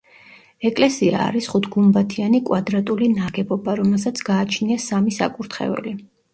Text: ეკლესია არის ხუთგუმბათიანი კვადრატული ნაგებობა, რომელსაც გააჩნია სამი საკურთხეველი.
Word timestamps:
ეკლესია 0.69 1.19
არის 1.25 1.49
ხუთგუმბათიანი 1.51 2.41
კვადრატული 2.49 3.11
ნაგებობა, 3.19 3.79
რომელსაც 3.83 4.25
გააჩნია 4.33 4.83
სამი 4.89 5.19
საკურთხეველი. 5.23 5.99